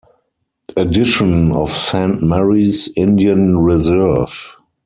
Addition 0.77 1.51
of 1.51 1.69
Saint 1.71 2.23
Mary's 2.23 2.89
Indian 2.97 3.59
Reserve. 3.59 4.55